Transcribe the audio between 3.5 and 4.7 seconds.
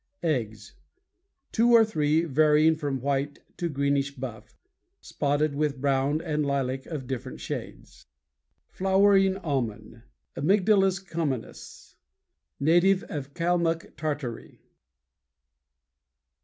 to greenish buff,